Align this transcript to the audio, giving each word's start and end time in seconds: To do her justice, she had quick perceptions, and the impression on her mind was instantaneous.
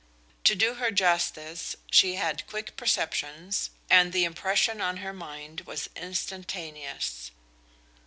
To 0.45 0.55
do 0.55 0.73
her 0.81 0.89
justice, 0.89 1.75
she 1.91 2.15
had 2.15 2.47
quick 2.47 2.75
perceptions, 2.75 3.69
and 3.87 4.11
the 4.11 4.25
impression 4.25 4.81
on 4.81 4.97
her 4.97 5.13
mind 5.13 5.61
was 5.67 5.91
instantaneous. 5.95 7.29